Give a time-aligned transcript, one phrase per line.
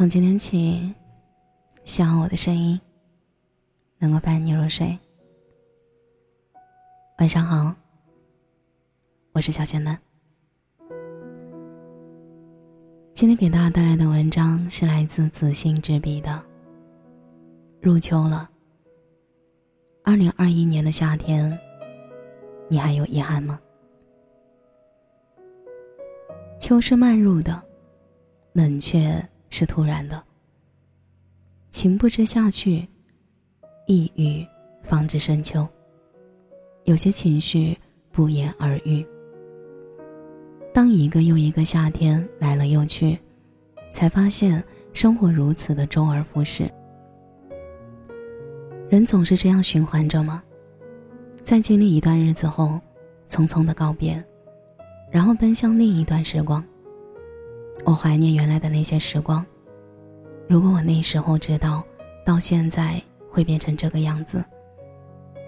[0.00, 0.94] 从今天起，
[1.84, 2.80] 希望我的声音
[3.98, 4.98] 能够伴你入睡。
[7.18, 7.74] 晚上好，
[9.32, 10.00] 我是小仙男。
[13.12, 16.42] 今天给大家带来的文章是来自子信执笔的。
[17.82, 18.48] 入秋了，
[20.02, 21.54] 二零二一年的夏天，
[22.70, 23.60] 你还有遗憾吗？
[26.58, 27.62] 秋是漫入的，
[28.54, 30.22] 冷却是突然的。
[31.70, 32.88] 情不知下去，
[33.86, 34.46] 一语
[34.82, 35.68] 方知深秋。
[36.84, 37.78] 有些情绪
[38.10, 39.06] 不言而喻。
[40.72, 43.18] 当一个又一个夏天来了又去，
[43.92, 46.70] 才发现生活如此的周而复始。
[48.88, 50.42] 人总是这样循环着吗？
[51.42, 52.80] 在经历一段日子后，
[53.28, 54.22] 匆匆的告别，
[55.10, 56.64] 然后奔向另一段时光。
[57.84, 59.44] 我怀念原来的那些时光。
[60.48, 61.84] 如果我那时候知道，
[62.24, 64.44] 到现在会变成这个样子，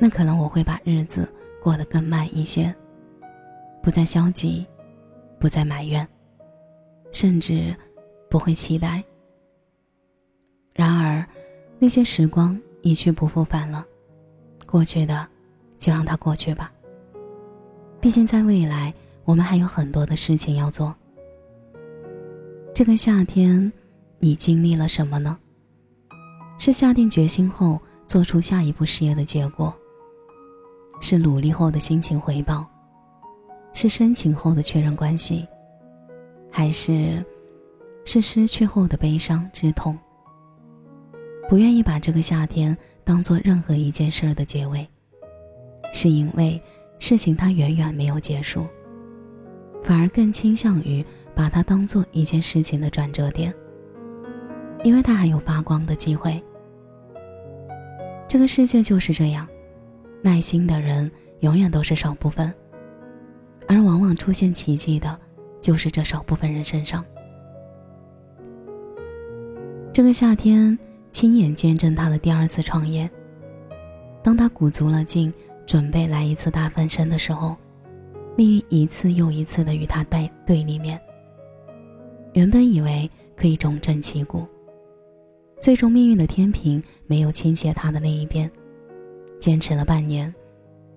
[0.01, 1.29] 那可能我会把日子
[1.63, 2.75] 过得更慢一些，
[3.83, 4.67] 不再消极。
[5.39, 6.07] 不再埋怨，
[7.11, 7.75] 甚至
[8.31, 9.03] 不会期待。
[10.73, 11.27] 然而，
[11.81, 13.85] 那些时光一去不复返了，
[14.69, 15.27] 过去的
[15.81, 16.73] 就让它过去吧。
[18.01, 18.95] 毕竟，在未来，
[19.25, 20.95] 我们还有很多的事情要做。
[22.75, 23.71] 这个夏天，
[24.19, 25.39] 你经历了什么呢？
[26.59, 29.75] 是下定决心后做出下一步事业的结果，
[30.99, 32.67] 是努力后的心情回报。
[33.75, 35.47] 是深情后的确认关系，
[36.51, 37.23] 还是
[38.07, 39.99] 是失去后的悲伤之痛？
[41.51, 44.89] 不愿意把这个夏天当做任何一件事的结尾，
[45.93, 46.61] 是因为
[46.99, 48.67] 事情它远远没有结束，
[49.83, 53.55] 反而更倾向于把它当做一件事情的转折点，
[54.85, 56.43] 因为它还有发光的机会。
[58.29, 59.47] 这个世界就是这样，
[60.23, 61.11] 耐心的人
[61.41, 62.53] 永远都是少部分。
[63.69, 65.19] 而往往出现奇迹的，
[65.61, 67.05] 就是这少部分人身上。
[69.93, 70.77] 这个夏天，
[71.13, 73.09] 亲眼见证他的第二次创业。
[74.23, 75.33] 当他鼓足了劲，
[75.67, 77.57] 准备来一次大翻身的时候，
[78.37, 81.01] 命运一次又一次的与他带对立面。
[82.33, 84.47] 原本以为可以重振旗鼓，
[85.61, 88.51] 最终命运的天平没有倾斜他的那一边。
[89.39, 90.33] 坚持了半年，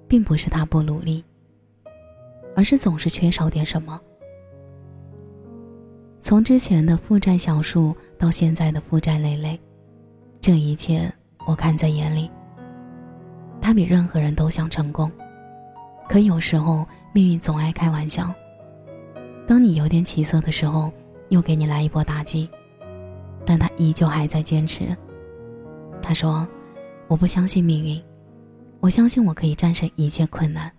[0.07, 1.23] 并不是他不努力。
[2.55, 3.99] 而是总是缺少点什么。
[6.21, 9.59] 从之前的负债小数到现在的负债累累，
[10.39, 11.11] 这一切
[11.45, 12.31] 我看在眼里。
[13.61, 15.11] 他比任何人都想成功，
[16.07, 18.33] 可有时候命运总爱开玩笑。
[19.45, 20.91] 当你有点起色的时候，
[21.29, 22.49] 又给你来一波打击，
[23.45, 24.95] 但他依旧还在坚持。
[26.01, 26.47] 他说
[27.07, 28.03] ：“我不相信命运，
[28.79, 30.71] 我相信我可以战胜一切困难。”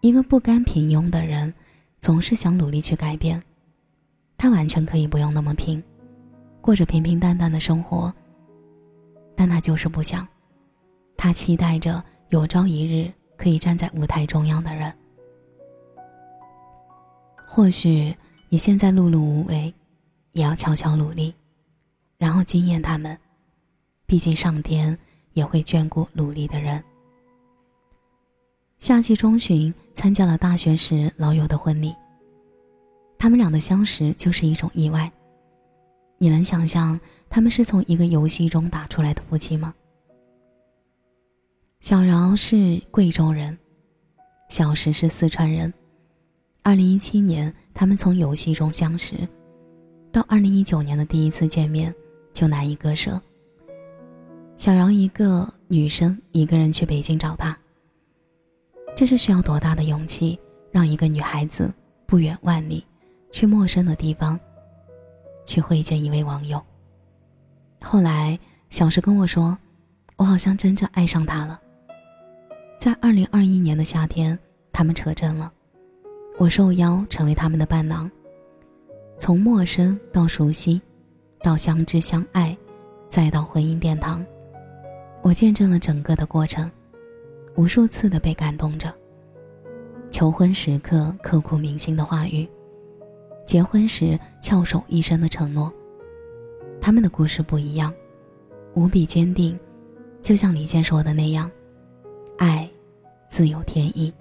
[0.00, 1.54] 一个不甘平庸的人，
[2.00, 3.40] 总是想努力去改变。
[4.36, 5.80] 他完全可以不用那么拼，
[6.60, 8.12] 过着平平淡淡的生活。
[9.36, 10.26] 但他就是不想。
[11.16, 14.92] 他期待着有朝一日可以站在舞台中央的人。
[17.46, 18.12] 或许
[18.52, 19.72] 你现在碌碌无为，
[20.32, 21.34] 也要悄悄努力，
[22.18, 23.18] 然后惊艳他们。
[24.04, 24.98] 毕竟上天
[25.32, 26.84] 也会眷顾努力的人。
[28.78, 31.96] 夏季中旬，参加了大学时老友的婚礼。
[33.18, 35.10] 他们俩的相识就是一种意外。
[36.18, 39.74] 你能想象他们是从一个游戏中打出来的夫妻吗？
[41.80, 43.58] 小饶是贵州人，
[44.50, 45.72] 小石是四川人。
[46.64, 49.16] 二零一七年，他们从游戏中相识，
[50.12, 51.92] 到二零一九年的第一次见面
[52.32, 53.20] 就难以割舍。
[54.56, 57.56] 小饶一个女生，一个人去北京找他。
[58.94, 60.38] 这是需要多大的勇气，
[60.70, 61.68] 让一个女孩子
[62.06, 62.86] 不远万里，
[63.32, 64.38] 去陌生的地方，
[65.44, 66.62] 去会见一位网友。
[67.80, 68.38] 后来，
[68.70, 69.58] 小石跟我说，
[70.14, 71.60] 我好像真正爱上他了。
[72.78, 74.38] 在二零二一年的夏天，
[74.72, 75.52] 他们扯证了，
[76.38, 78.10] 我受邀成为他们的伴郎。
[79.18, 80.80] 从陌生到熟悉，
[81.40, 82.56] 到相知相爱，
[83.08, 84.24] 再到婚姻殿堂，
[85.22, 86.70] 我见证了整个的过程。
[87.54, 88.92] 无数次的被感动着。
[90.10, 92.48] 求婚时刻刻骨铭心的话语，
[93.46, 95.72] 结婚时翘首一生的承诺。
[96.80, 97.92] 他们的故事不一样，
[98.74, 99.58] 无比坚定，
[100.22, 101.50] 就像李健说的那样
[102.38, 102.68] ：“爱，
[103.28, 104.12] 自有天意。”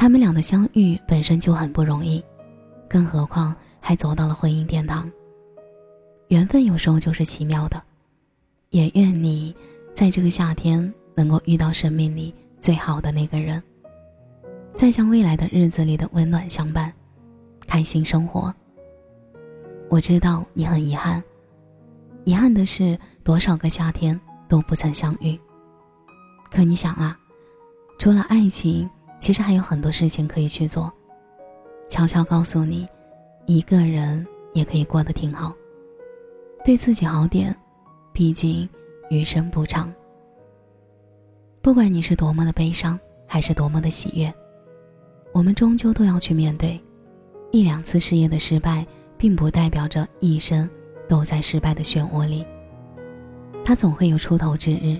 [0.00, 2.24] 他们俩的相遇本身就很不容易，
[2.88, 5.12] 更何况还走到了婚姻殿堂。
[6.28, 7.82] 缘分有时候就是奇妙的，
[8.70, 9.54] 也愿你
[9.92, 13.62] 在这个夏天能够遇到生命里最好的那个人，
[14.72, 16.90] 再将未来的日子里的温暖相伴，
[17.66, 18.54] 开心生活。
[19.90, 21.22] 我知道你很遗憾，
[22.24, 24.18] 遗憾的是多少个夏天
[24.48, 25.38] 都不曾相遇。
[26.50, 27.20] 可你想啊，
[27.98, 28.88] 除了爱情，
[29.20, 30.92] 其实还有很多事情可以去做。
[31.88, 32.88] 悄悄告诉你，
[33.46, 35.54] 一个人也可以过得挺好。
[36.64, 37.54] 对自己好点，
[38.12, 38.68] 毕竟
[39.10, 39.92] 余生不长。
[41.62, 44.32] 不管你是多么的悲伤，还是多么的喜悦，
[45.32, 46.80] 我们终究都要去面对。
[47.50, 48.86] 一两次事业的失败，
[49.18, 50.68] 并不代表着一生
[51.08, 52.46] 都在失败的漩涡里。
[53.64, 54.98] 他总会有出头之日。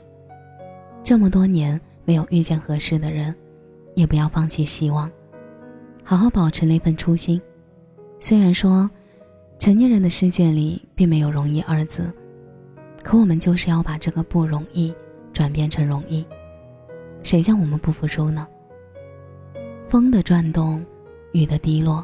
[1.02, 3.34] 这么多年没有遇见合适的人，
[4.00, 5.10] 也不要放弃希望，
[6.02, 7.40] 好好保持那份初心。
[8.18, 8.90] 虽然说。
[9.60, 12.10] 成年人的世界里并没有容易二字，
[13.02, 14.90] 可我们就是要把这个不容易
[15.34, 16.24] 转变成容易。
[17.22, 18.48] 谁叫我们不服输呢？
[19.86, 20.82] 风的转动，
[21.32, 22.02] 雨的滴落，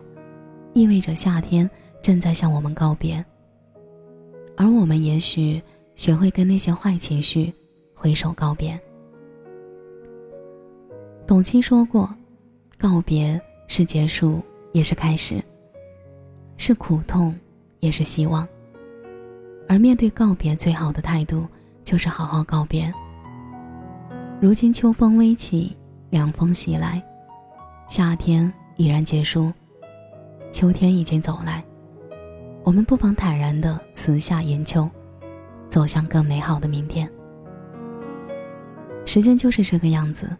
[0.74, 1.70] 意味着夏天
[2.02, 3.24] 正在向我们告别。
[4.54, 5.62] 而我们也许
[5.94, 7.50] 学会跟那些坏情绪
[7.94, 8.78] 挥手告别。
[11.26, 12.14] 董卿说过
[12.78, 14.42] ：“告别是结束，
[14.72, 15.42] 也是开始，
[16.56, 17.34] 是苦痛。”
[17.80, 18.48] 也是希望，
[19.68, 21.46] 而面对告别，最好的态度
[21.84, 22.92] 就是好好告别。
[24.40, 25.76] 如今秋风微起，
[26.10, 27.00] 凉风袭来，
[27.86, 29.52] 夏天已然结束，
[30.50, 31.62] 秋天已经走来，
[32.64, 34.90] 我们不妨坦然的辞夏迎秋，
[35.68, 37.08] 走向更美好的明天。
[39.04, 40.34] 时间就是这个样子，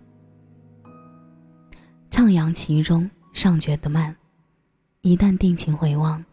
[2.16, 4.16] 徜徉其中，尚觉得慢，
[5.02, 6.24] 一旦定情回望。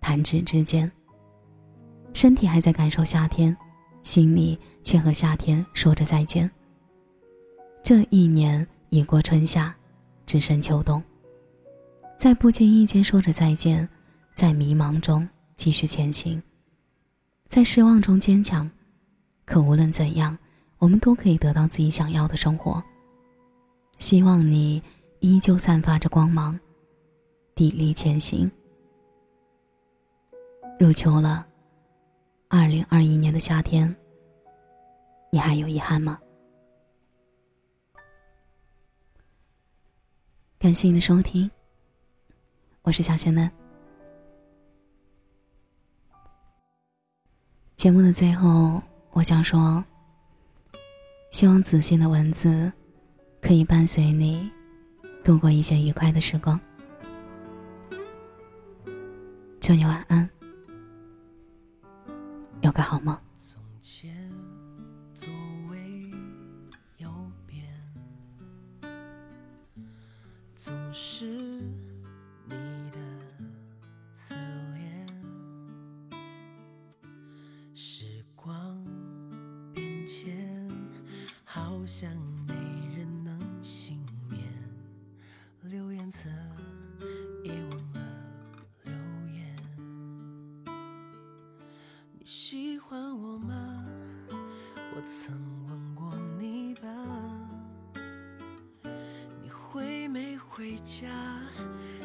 [0.00, 0.90] 弹指之间，
[2.12, 3.56] 身体还在感受夏天，
[4.02, 6.50] 心里却和夏天说着再见。
[7.84, 9.72] 这一年已过春夏，
[10.26, 11.00] 只剩秋冬。
[12.18, 13.88] 在不经意间说着再见，
[14.34, 16.42] 在迷茫中继续前行，
[17.46, 18.68] 在失望中坚强。
[19.44, 20.36] 可无论怎样，
[20.78, 22.82] 我们都可以得到自己想要的生活。
[23.98, 24.82] 希望你
[25.20, 26.58] 依旧散发着光芒，
[27.54, 28.50] 砥砺前行。
[30.78, 31.46] 入秋了，
[32.48, 33.94] 二零二一年的夏天，
[35.30, 36.20] 你还有遗憾吗？
[40.58, 41.50] 感谢你的收听，
[42.82, 43.50] 我是小仙嫩。
[47.74, 49.82] 节目的最后，我想说，
[51.30, 52.72] 希望子欣的文字
[53.40, 54.50] 可以伴随你
[55.26, 56.60] 度过一些愉快的时光。
[59.60, 60.30] 祝你晚安。
[62.60, 63.18] 有个好梦。
[63.36, 64.30] 从前
[65.12, 65.28] 座
[65.68, 66.12] 位
[66.98, 67.10] 右
[67.44, 67.66] 边，
[70.54, 72.54] 总是你
[72.92, 73.00] 的
[74.14, 74.36] 侧
[74.74, 75.08] 脸。
[77.74, 78.80] 时光
[79.74, 80.70] 变迁，
[81.42, 82.08] 好像
[93.38, 93.84] 吗？
[94.28, 95.34] 我曾
[95.68, 96.88] 问过你吧。
[99.42, 101.08] 你回没回家？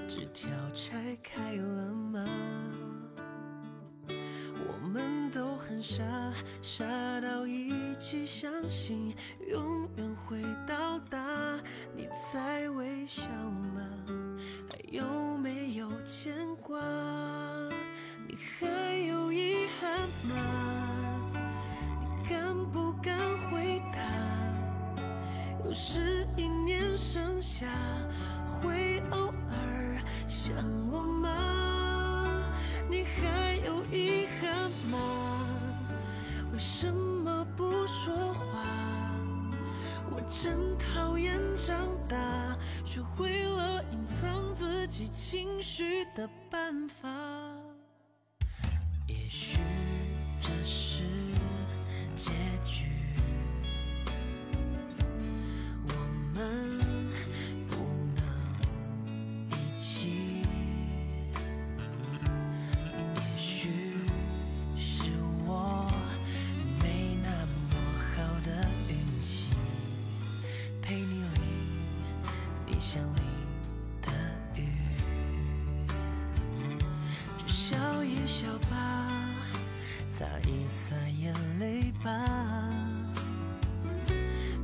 [0.08, 2.26] 纸条拆开了吗？
[4.68, 6.04] 我们都很傻，
[6.62, 6.86] 傻
[7.22, 9.16] 到一起相信
[9.48, 10.42] 永远会
[45.10, 47.10] 情绪的办法。
[49.08, 49.58] 也许
[50.40, 51.04] 这是
[52.16, 52.32] 结
[52.66, 52.86] 局，
[55.88, 55.94] 我
[56.34, 56.40] 们
[57.70, 57.76] 不
[58.16, 58.24] 能
[59.52, 60.44] 一起。
[63.16, 63.70] 也许
[64.78, 65.12] 是
[65.46, 65.92] 我
[66.82, 67.30] 没那
[67.70, 67.74] 么
[68.16, 68.50] 好的
[68.88, 69.48] 运气，
[70.82, 71.42] 陪你淋
[72.68, 73.22] 你想淋
[78.42, 79.06] 笑吧
[80.10, 82.10] 擦一擦眼泪吧。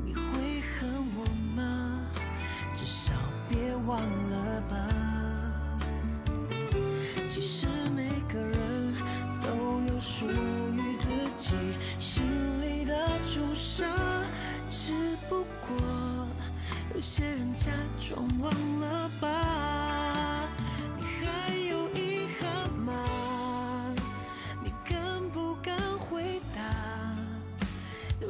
[0.04, 1.24] 你会恨我
[1.56, 2.02] 吗？
[2.76, 3.14] 至少
[3.48, 4.78] 别忘了吧。
[7.30, 8.96] 其实每个人
[9.44, 9.48] 都
[9.94, 11.54] 有属于自己
[12.00, 12.26] 心
[12.64, 13.86] 里的朱砂，
[14.72, 14.92] 只
[15.30, 16.28] 不过
[16.96, 17.70] 有些人假
[18.00, 19.87] 装忘了吧。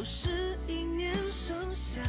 [0.07, 1.99] 又是一年盛夏